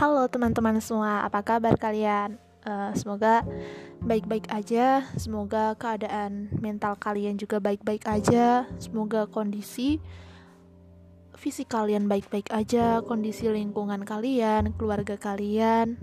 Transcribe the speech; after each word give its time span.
Halo 0.00 0.24
teman-teman 0.32 0.80
semua, 0.80 1.28
apa 1.28 1.44
kabar 1.44 1.76
kalian? 1.76 2.40
Uh, 2.64 2.88
semoga 2.96 3.44
baik-baik 4.00 4.48
aja, 4.48 5.04
semoga 5.20 5.76
keadaan 5.76 6.48
mental 6.56 6.96
kalian 6.96 7.36
juga 7.36 7.60
baik-baik 7.60 8.08
aja, 8.08 8.64
semoga 8.80 9.28
kondisi 9.28 10.00
fisik 11.36 11.68
kalian 11.68 12.08
baik-baik 12.08 12.48
aja, 12.48 13.04
kondisi 13.04 13.52
lingkungan 13.52 14.08
kalian, 14.08 14.72
keluarga 14.80 15.20
kalian, 15.20 16.00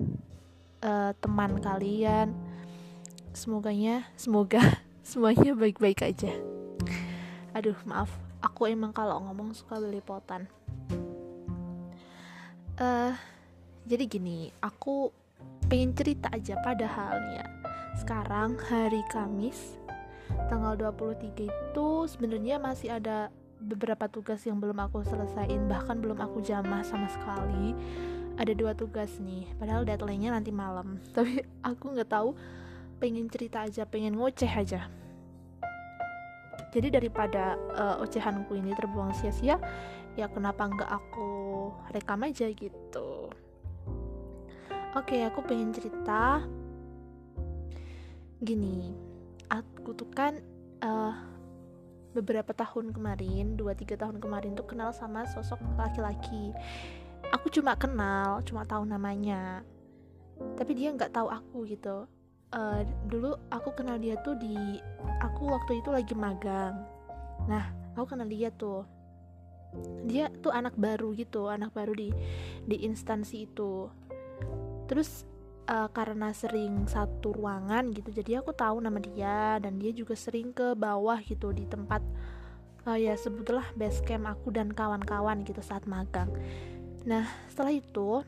uh, 0.85 1.17
teman 1.17 1.57
kalian, 1.57 2.37
semoganya, 3.33 4.05
semoga 4.13 4.61
semuanya 5.09 5.57
baik-baik 5.57 6.05
aja. 6.05 6.37
Aduh, 7.57 7.81
maaf, 7.89 8.13
aku 8.45 8.69
emang 8.69 8.93
kalau 8.93 9.17
ngomong 9.25 9.57
suka 9.57 9.81
belepotan. 9.81 10.45
Uh, 12.77 13.17
jadi 13.87 14.03
gini 14.03 14.51
aku 14.59 15.15
pengen 15.71 15.95
cerita 15.95 16.27
aja 16.35 16.59
padahal 16.59 17.23
ya 17.31 17.47
sekarang 17.95 18.59
hari 18.59 18.99
Kamis 19.07 19.79
tanggal 20.51 20.75
23 20.75 21.47
itu 21.47 21.87
sebenarnya 22.11 22.59
masih 22.59 22.99
ada 22.99 23.31
beberapa 23.63 24.11
tugas 24.11 24.43
yang 24.43 24.59
belum 24.59 24.75
aku 24.75 25.07
selesaiin 25.07 25.71
bahkan 25.71 25.97
belum 25.97 26.19
aku 26.19 26.43
jamah 26.43 26.83
sama 26.83 27.07
sekali. 27.09 27.73
Ada 28.37 28.53
dua 28.53 28.77
tugas 28.77 29.17
nih 29.17 29.49
padahal 29.57 29.81
deadline-nya 29.87 30.35
nanti 30.35 30.51
malam. 30.53 30.99
Tapi 31.15 31.41
aku 31.63 31.95
nggak 31.95 32.11
tahu 32.11 32.35
pengen 32.99 33.31
cerita 33.31 33.65
aja 33.65 33.87
pengen 33.87 34.19
ngoceh 34.19 34.51
aja. 34.51 34.91
Jadi 36.75 36.91
daripada 36.91 37.55
uh, 37.73 38.03
ocehanku 38.03 38.51
ini 38.53 38.75
terbuang 38.75 39.15
sia-sia 39.15 39.57
ya 40.19 40.27
kenapa 40.27 40.67
nggak 40.67 40.91
aku 40.91 41.29
rekam 41.95 42.25
aja 42.25 42.51
gitu 42.51 43.31
Oke, 44.95 45.19
aku 45.27 45.43
pengen 45.43 45.75
cerita 45.75 46.39
gini. 48.39 48.95
Aku 49.51 49.91
tuh 49.91 50.07
kan 50.15 50.39
uh, 50.79 51.15
beberapa 52.15 52.55
tahun 52.55 52.95
kemarin, 52.95 53.59
2-3 53.59 53.99
tahun 53.99 54.17
kemarin 54.23 54.55
tuh 54.55 54.63
kenal 54.63 54.95
sama 54.95 55.27
sosok 55.27 55.59
laki-laki. 55.75 56.55
Aku 57.35 57.51
cuma 57.51 57.75
kenal, 57.75 58.39
cuma 58.47 58.63
tahu 58.63 58.87
namanya. 58.87 59.59
Tapi 60.55 60.71
dia 60.71 60.95
nggak 60.95 61.11
tahu 61.11 61.27
aku 61.27 61.67
gitu. 61.67 62.07
Uh, 62.55 62.87
dulu 63.11 63.35
aku 63.51 63.75
kenal 63.75 63.99
dia 63.99 64.15
tuh 64.23 64.39
di 64.39 64.79
aku 65.19 65.51
waktu 65.51 65.83
itu 65.83 65.89
lagi 65.91 66.15
magang. 66.15 66.79
Nah, 67.43 67.75
aku 67.91 68.15
kenal 68.15 68.31
dia 68.31 68.47
tuh 68.55 68.87
dia 70.07 70.31
tuh 70.39 70.55
anak 70.55 70.79
baru 70.79 71.11
gitu 71.13 71.51
anak 71.51 71.75
baru 71.75 71.91
di 71.91 72.09
di 72.63 72.87
instansi 72.87 73.51
itu 73.51 73.91
terus 74.87 75.27
uh, 75.67 75.91
karena 75.91 76.31
sering 76.31 76.87
satu 76.87 77.35
ruangan 77.35 77.91
gitu 77.91 78.09
jadi 78.11 78.41
aku 78.41 78.55
tahu 78.55 78.79
nama 78.79 78.97
dia 79.03 79.59
dan 79.59 79.77
dia 79.77 79.91
juga 79.91 80.15
sering 80.15 80.55
ke 80.55 80.73
bawah 80.73 81.19
gitu 81.21 81.51
di 81.51 81.67
tempat 81.67 82.01
uh, 82.87 82.95
ya 82.95 83.13
sebutlah 83.19 83.67
base 83.75 83.99
camp 84.07 84.25
aku 84.25 84.55
dan 84.55 84.71
kawan-kawan 84.71 85.43
gitu 85.43 85.59
saat 85.59 85.83
magang. 85.83 86.31
Nah 87.03 87.27
setelah 87.51 87.75
itu 87.75 88.23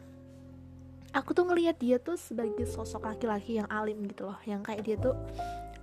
aku 1.15 1.31
tuh 1.31 1.47
ngelihat 1.47 1.79
dia 1.79 1.97
tuh 1.97 2.19
sebagai 2.19 2.67
sosok 2.67 3.07
laki-laki 3.07 3.57
yang 3.57 3.69
alim 3.71 4.03
gitu 4.05 4.29
loh 4.29 4.37
yang 4.45 4.61
kayak 4.61 4.85
dia 4.85 4.99
tuh 4.99 5.15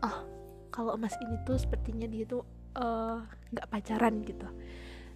oh 0.05 0.17
kalau 0.71 0.95
mas 1.01 1.17
ini 1.25 1.41
tuh 1.49 1.57
sepertinya 1.57 2.05
dia 2.05 2.29
tuh 2.29 2.45
eh, 2.77 3.17
nggak 3.57 3.67
uh, 3.67 3.71
pacaran 3.73 4.21
gitu. 4.29 4.45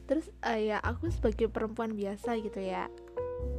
Terus 0.08 0.26
uh, 0.42 0.58
ya 0.58 0.80
aku 0.80 1.12
sebagai 1.12 1.52
perempuan 1.52 1.94
biasa 1.94 2.40
gitu 2.40 2.58
ya 2.58 2.88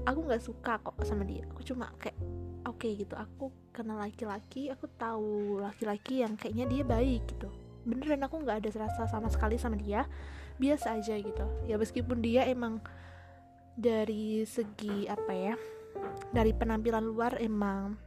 aku 0.05 0.19
nggak 0.25 0.43
suka 0.43 0.73
kok 0.81 0.97
sama 1.05 1.23
dia. 1.25 1.45
Aku 1.53 1.61
cuma 1.61 1.93
kayak 2.01 2.17
oke 2.65 2.81
okay, 2.81 2.97
gitu. 2.97 3.13
Aku 3.17 3.53
kenal 3.71 4.01
laki-laki 4.01 4.69
aku 4.73 4.89
tahu 4.97 5.61
laki-laki 5.61 6.25
yang 6.25 6.33
kayaknya 6.37 6.65
dia 6.67 6.83
baik 6.83 7.21
gitu. 7.29 7.49
Beneran 7.85 8.21
aku 8.25 8.41
nggak 8.41 8.65
ada 8.65 8.69
rasa 8.87 9.05
sama 9.09 9.29
sekali 9.29 9.57
sama 9.57 9.77
dia. 9.77 10.05
Biasa 10.57 10.97
aja 10.97 11.15
gitu. 11.17 11.45
Ya 11.65 11.77
meskipun 11.77 12.21
dia 12.21 12.45
emang 12.45 12.81
dari 13.77 14.43
segi 14.45 15.07
apa 15.07 15.31
ya 15.31 15.55
dari 16.35 16.51
penampilan 16.51 17.03
luar 17.03 17.39
emang 17.39 17.97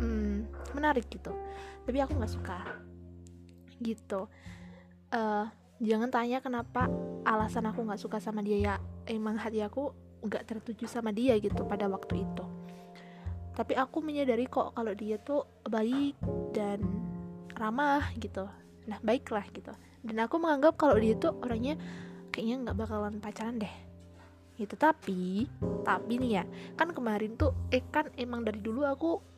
hmm, 0.00 0.72
menarik 0.76 1.08
gitu. 1.08 1.32
Tapi 1.84 1.98
aku 2.00 2.12
nggak 2.18 2.32
suka 2.32 2.58
gitu. 3.82 4.30
Uh, 5.12 5.44
jangan 5.82 6.08
tanya 6.08 6.38
kenapa 6.40 6.88
alasan 7.26 7.68
aku 7.68 7.84
nggak 7.84 8.00
suka 8.00 8.18
sama 8.22 8.40
dia. 8.40 8.58
Ya 8.58 8.74
emang 9.06 9.36
hati 9.38 9.60
aku 9.60 9.92
nggak 10.22 10.46
tertuju 10.46 10.86
sama 10.86 11.10
dia 11.10 11.34
gitu 11.42 11.66
pada 11.66 11.90
waktu 11.90 12.22
itu. 12.22 12.44
Tapi 13.52 13.76
aku 13.76 14.00
menyadari 14.00 14.48
kok 14.48 14.72
kalau 14.72 14.96
dia 14.96 15.20
tuh 15.20 15.44
baik 15.68 16.16
dan 16.56 16.80
ramah 17.52 18.08
gitu. 18.16 18.48
Nah 18.88 18.98
baiklah 19.04 19.44
gitu. 19.52 19.74
Dan 20.02 20.24
aku 20.24 20.40
menganggap 20.40 20.80
kalau 20.80 20.96
dia 20.96 21.14
tuh 21.14 21.36
orangnya 21.44 21.76
kayaknya 22.32 22.70
nggak 22.70 22.78
bakalan 22.80 23.20
pacaran 23.20 23.60
deh. 23.60 23.74
Gitu 24.56 24.74
tapi 24.78 25.46
tapi 25.84 26.12
nih 26.16 26.32
ya 26.40 26.44
kan 26.78 26.94
kemarin 26.94 27.36
tuh 27.36 27.52
eh 27.68 27.84
kan 27.92 28.08
emang 28.16 28.46
dari 28.46 28.62
dulu 28.62 28.88
aku 28.88 29.32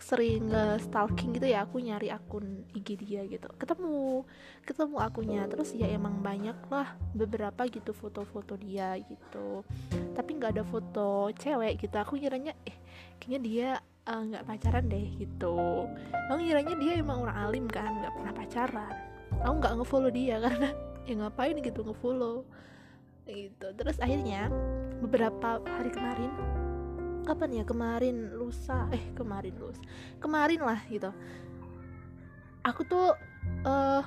sering 0.00 0.48
uh, 0.56 0.80
stalking 0.80 1.36
gitu 1.36 1.52
ya 1.52 1.68
aku 1.68 1.76
nyari 1.76 2.08
akun 2.08 2.64
IG 2.72 2.96
dia 3.04 3.22
gitu. 3.28 3.46
Ketemu 3.60 4.24
ketemu 4.64 4.96
akunnya. 4.96 5.44
Terus 5.46 5.76
ya 5.76 5.86
emang 5.92 6.24
banyak 6.24 6.56
lah 6.72 6.96
beberapa 7.12 7.68
gitu 7.68 7.92
foto-foto 7.92 8.56
dia 8.56 8.96
gitu. 8.96 9.62
Tapi 10.16 10.29
nggak 10.40 10.56
ada 10.56 10.64
foto 10.64 11.28
cewek 11.36 11.84
gitu. 11.84 11.94
Aku 12.00 12.16
nyiranya 12.16 12.56
eh 12.64 12.76
kayaknya 13.20 13.40
dia 13.44 13.68
eh, 14.08 14.20
nggak 14.32 14.42
uh, 14.42 14.48
pacaran 14.48 14.84
deh 14.88 15.06
gitu. 15.20 15.84
Aku 16.32 16.40
nyiranya 16.40 16.74
dia 16.80 16.92
emang 16.96 17.28
orang 17.28 17.36
alim 17.36 17.66
kan 17.68 18.00
nggak 18.00 18.14
pernah 18.16 18.32
pacaran. 18.32 18.94
Aku 19.44 19.54
nggak 19.60 19.74
ngefollow 19.76 20.10
dia 20.10 20.40
karena 20.48 20.68
ya 21.04 21.14
ngapain 21.20 21.56
gitu 21.60 21.80
ngefollow? 21.84 22.48
Gitu. 23.28 23.66
Terus 23.76 24.00
akhirnya 24.00 24.48
beberapa 25.04 25.60
hari 25.60 25.92
kemarin 25.92 26.32
kapan 27.28 27.60
ya? 27.60 27.64
Kemarin 27.68 28.32
lusa 28.32 28.88
eh 28.96 29.12
kemarin 29.12 29.52
lus 29.60 29.76
kemarin 30.24 30.64
lah 30.64 30.80
gitu. 30.88 31.12
Aku 32.64 32.84
tuh 32.88 33.12
uh, 33.68 34.02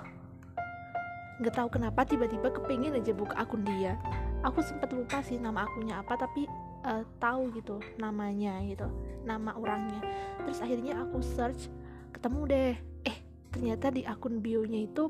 nggak 1.42 1.54
tahu 1.54 1.70
kenapa 1.74 2.06
tiba-tiba 2.06 2.54
kepingin 2.54 2.94
aja 2.94 3.10
buka 3.12 3.34
akun 3.36 3.66
dia 3.66 3.98
aku 4.44 4.60
sempat 4.60 4.92
lupa 4.92 5.24
sih 5.24 5.40
nama 5.40 5.64
akunnya 5.64 6.04
apa 6.04 6.20
tapi 6.20 6.46
uh, 6.84 7.04
tahu 7.18 7.50
gitu 7.56 7.80
namanya 7.98 8.60
gitu 8.68 8.86
nama 9.24 9.56
orangnya. 9.56 10.04
Terus 10.44 10.60
akhirnya 10.60 11.00
aku 11.00 11.24
search 11.24 11.72
ketemu 12.12 12.42
deh. 12.46 12.76
Eh 13.08 13.18
ternyata 13.50 13.90
di 13.90 14.04
akun 14.04 14.44
bionya 14.44 14.86
itu 14.86 15.10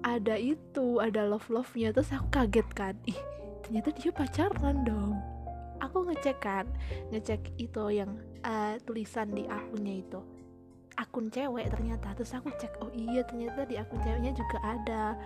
ada 0.00 0.40
itu 0.40 0.98
ada 0.98 1.28
love 1.28 1.48
love 1.52 1.72
nya 1.76 1.92
terus 1.92 2.08
aku 2.14 2.28
kaget 2.32 2.68
kan 2.72 2.94
ih 3.04 3.16
ternyata 3.64 3.92
dia 3.92 4.10
pacaran 4.10 4.82
dong. 4.82 5.20
Aku 5.80 6.04
ngecek 6.08 6.38
kan 6.40 6.66
ngecek 7.12 7.56
itu 7.60 7.84
yang 7.92 8.16
uh, 8.44 8.76
tulisan 8.84 9.32
di 9.32 9.44
akunnya 9.48 10.00
itu. 10.00 10.20
Akun 10.96 11.32
cewek 11.32 11.72
ternyata. 11.72 12.12
Terus 12.12 12.32
aku 12.36 12.52
cek 12.56 12.80
oh 12.84 12.92
iya 12.92 13.24
ternyata 13.24 13.64
di 13.64 13.80
akun 13.80 14.00
ceweknya 14.04 14.32
juga 14.36 14.58
ada 14.64 15.16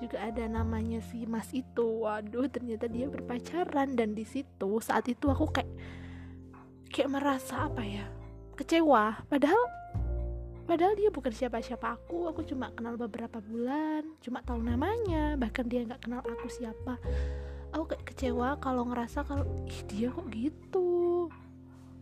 juga 0.00 0.20
ada 0.20 0.44
namanya 0.46 1.00
si 1.00 1.24
mas 1.24 1.48
itu. 1.52 2.04
Waduh 2.04 2.48
ternyata 2.52 2.86
dia 2.86 3.08
berpacaran 3.08 3.96
dan 3.96 4.12
di 4.12 4.24
situ 4.28 4.80
saat 4.84 5.08
itu 5.08 5.26
aku 5.32 5.48
kayak 5.50 5.70
kayak 6.92 7.10
merasa 7.12 7.68
apa 7.68 7.82
ya 7.82 8.04
kecewa. 8.56 9.24
Padahal 9.28 9.62
padahal 10.66 10.94
dia 10.98 11.08
bukan 11.08 11.32
siapa-siapa 11.32 11.96
aku. 11.96 12.28
Aku 12.32 12.44
cuma 12.44 12.72
kenal 12.76 13.00
beberapa 13.00 13.40
bulan 13.40 14.04
cuma 14.20 14.44
tahu 14.44 14.60
namanya. 14.60 15.34
Bahkan 15.40 15.64
dia 15.68 15.88
nggak 15.88 16.04
kenal 16.04 16.20
aku 16.24 16.48
siapa. 16.52 17.00
Aku 17.72 17.88
kayak 17.88 18.04
kecewa 18.12 18.56
kalau 18.60 18.88
ngerasa 18.88 19.24
kalau 19.24 19.44
ih 19.68 19.80
dia 19.88 20.08
kok 20.12 20.28
gitu? 20.32 21.28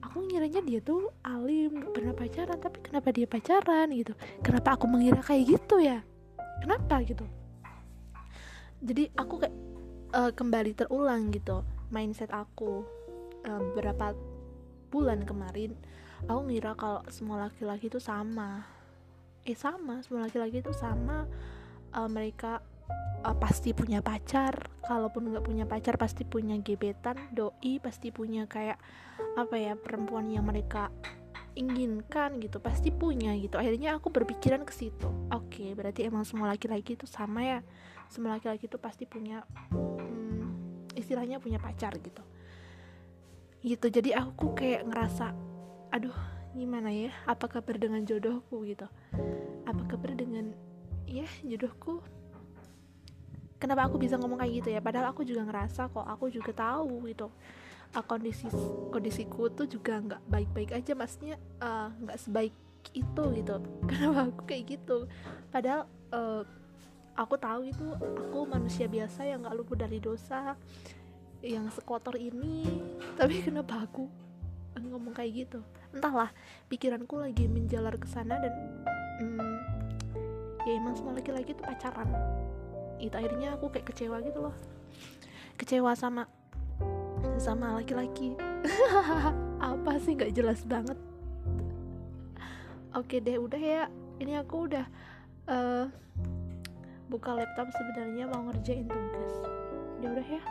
Aku 0.04 0.20
ngiranya 0.30 0.60
dia 0.60 0.78
tuh 0.84 1.10
alim 1.24 1.80
gak 1.80 1.96
pernah 1.96 2.14
pacaran. 2.14 2.58
Tapi 2.60 2.78
kenapa 2.84 3.08
dia 3.10 3.26
pacaran 3.26 3.88
gitu? 3.90 4.12
Kenapa 4.44 4.76
aku 4.76 4.84
mengira 4.86 5.18
kayak 5.24 5.58
gitu 5.58 5.80
ya? 5.80 6.04
Kenapa 6.62 7.02
gitu 7.02 7.24
jadi 8.84 9.08
aku 9.16 9.40
kayak 9.40 9.56
uh, 10.12 10.30
kembali 10.36 10.76
terulang 10.76 11.32
gitu 11.32 11.64
mindset 11.88 12.28
aku 12.30 12.84
uh, 13.48 13.60
beberapa 13.72 14.12
bulan 14.92 15.24
kemarin 15.24 15.72
aku 16.28 16.40
ngira 16.48 16.72
kalau 16.76 17.02
semua 17.12 17.48
laki-laki 17.48 17.92
itu 17.92 18.00
sama. 18.00 18.64
Eh 19.44 19.56
sama 19.56 20.00
semua 20.00 20.28
laki-laki 20.28 20.64
itu 20.64 20.72
sama. 20.72 21.28
Uh, 21.94 22.08
mereka 22.10 22.64
uh, 23.22 23.36
pasti 23.36 23.76
punya 23.76 24.00
pacar 24.00 24.72
kalaupun 24.84 25.30
nggak 25.30 25.44
punya 25.44 25.64
pacar 25.64 25.94
pasti 25.96 26.26
punya 26.26 26.58
gebetan 26.60 27.16
doi 27.32 27.78
pasti 27.78 28.10
punya 28.10 28.50
kayak 28.50 28.76
apa 29.38 29.54
ya 29.56 29.72
perempuan 29.78 30.28
yang 30.28 30.44
mereka 30.44 30.90
inginkan 31.54 32.42
gitu 32.42 32.58
pasti 32.58 32.90
punya 32.90 33.34
gitu. 33.38 33.58
Akhirnya 33.58 33.98
aku 33.98 34.10
berpikiran 34.10 34.66
ke 34.66 34.74
situ. 34.74 35.06
Oke 35.30 35.62
okay, 35.62 35.70
berarti 35.72 36.06
emang 36.06 36.26
semua 36.26 36.50
laki-laki 36.50 36.98
itu 36.98 37.06
sama 37.06 37.42
ya? 37.46 37.60
Semua 38.10 38.36
laki-laki 38.36 38.66
itu 38.66 38.78
pasti 38.78 39.06
punya 39.06 39.46
hmm, 39.70 40.94
istilahnya 40.98 41.38
punya 41.38 41.62
pacar 41.62 41.94
gitu. 42.02 42.22
Gitu 43.64 43.86
jadi 43.88 44.18
aku 44.18 44.52
kayak 44.58 44.90
ngerasa 44.90 45.32
aduh 45.94 46.14
gimana 46.54 46.90
ya? 46.90 47.10
Apa 47.26 47.46
kabar 47.46 47.78
dengan 47.78 48.02
jodohku? 48.02 48.66
gitu. 48.66 48.86
Apa 49.64 49.82
kabar 49.86 50.14
dengan 50.18 50.50
ya 51.06 51.26
jodohku? 51.46 52.02
Kenapa 53.62 53.86
aku 53.88 53.96
bisa 53.96 54.18
ngomong 54.18 54.42
kayak 54.42 54.52
gitu 54.60 54.68
ya? 54.74 54.82
Padahal 54.82 55.14
aku 55.14 55.22
juga 55.24 55.46
ngerasa 55.46 55.88
kok 55.88 56.04
aku 56.04 56.28
juga 56.28 56.52
tahu 56.52 57.08
gitu 57.08 57.30
uh, 57.94 58.04
kondisi 58.04 58.50
kondisiku 58.90 59.48
tuh 59.54 59.70
juga 59.70 60.02
nggak 60.02 60.22
baik-baik 60.26 60.70
aja 60.74 60.92
maksudnya 60.98 61.38
uh, 61.62 61.94
nggak 62.02 62.18
uh, 62.18 62.22
sebaik 62.22 62.54
itu 62.92 63.24
gitu. 63.38 63.56
Kenapa 63.88 64.28
aku 64.28 64.42
kayak 64.44 64.64
gitu? 64.76 65.08
Padahal 65.48 65.86
uh, 66.12 66.42
aku 67.14 67.34
tahu 67.38 67.70
itu 67.70 67.86
aku 68.02 68.38
manusia 68.44 68.90
biasa 68.90 69.24
yang 69.24 69.46
nggak 69.46 69.56
luput 69.56 69.78
dari 69.78 70.02
dosa 70.02 70.58
yang 71.40 71.70
sekotor 71.70 72.18
ini. 72.18 72.66
Tapi 73.18 73.40
kenapa 73.46 73.86
aku 73.86 74.10
ngomong 74.74 75.14
kayak 75.14 75.46
gitu? 75.46 75.60
Entahlah 75.94 76.34
pikiranku 76.66 77.18
lagi 77.18 77.46
menjalar 77.46 77.94
ke 77.94 78.06
sana 78.10 78.42
dan 78.42 78.54
hmm, 79.22 79.54
ya 80.66 80.72
emang 80.74 80.98
semua 80.98 81.14
laki-laki 81.14 81.54
itu 81.54 81.62
pacaran. 81.62 82.10
Itu 82.98 83.14
akhirnya 83.14 83.54
aku 83.54 83.70
kayak 83.70 83.94
kecewa 83.94 84.18
gitu 84.26 84.50
loh. 84.50 84.54
Kecewa 85.54 85.94
sama 85.94 86.26
sama 87.38 87.78
laki-laki. 87.78 88.38
Apa 89.60 89.98
sih? 90.00 90.14
Nggak 90.14 90.34
jelas 90.34 90.60
banget. 90.64 90.98
Oke 92.94 93.18
deh 93.18 93.38
udah 93.38 93.58
ya. 93.58 93.84
Ini 94.22 94.46
aku 94.46 94.70
udah 94.70 94.86
uh, 95.50 95.90
buka 97.10 97.34
laptop 97.34 97.70
sebenarnya 97.74 98.30
mau 98.30 98.46
ngerjain 98.50 98.86
tugas. 98.86 99.34
Ya 99.98 100.08
udah 100.14 100.26
ya. 100.26 100.42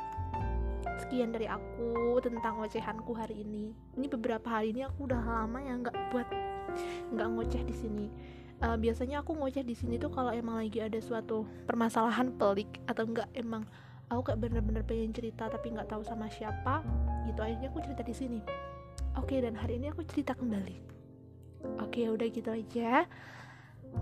Sekian 1.00 1.32
dari 1.32 1.48
aku 1.48 2.20
tentang 2.20 2.60
ocehanku 2.60 3.16
hari 3.16 3.48
ini. 3.48 3.72
Ini 3.96 4.06
beberapa 4.12 4.60
hari 4.60 4.76
ini 4.76 4.84
aku 4.84 5.08
udah 5.08 5.22
lama 5.24 5.60
ya 5.64 5.74
nggak 5.80 5.98
buat 6.12 6.28
nggak 7.16 7.28
ngoceh 7.32 7.64
di 7.64 7.76
sini. 7.76 8.08
Uh, 8.64 8.80
biasanya 8.80 9.20
aku 9.24 9.36
ngoceh 9.36 9.64
di 9.64 9.76
sini 9.76 10.00
tuh 10.00 10.12
kalau 10.12 10.32
emang 10.32 10.60
lagi 10.60 10.80
ada 10.80 10.96
suatu 11.04 11.44
permasalahan 11.68 12.32
pelik 12.36 12.80
atau 12.88 13.04
enggak 13.04 13.28
emang 13.36 13.68
aku 14.14 14.32
kayak 14.32 14.40
bener-bener 14.46 14.84
pengen 14.86 15.12
cerita 15.12 15.50
tapi 15.50 15.74
nggak 15.74 15.90
tahu 15.90 16.06
sama 16.06 16.30
siapa. 16.30 16.86
Gitu 17.26 17.40
akhirnya 17.42 17.68
aku 17.74 17.80
cerita 17.82 18.04
di 18.06 18.16
sini. 18.16 18.40
Oke 19.18 19.42
dan 19.42 19.58
hari 19.58 19.78
ini 19.82 19.90
aku 19.90 20.06
cerita 20.06 20.38
kembali. 20.38 20.78
Oke 21.82 22.08
udah 22.10 22.28
gitu 22.30 22.50
aja. 22.54 23.06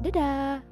Dadah 0.02 0.64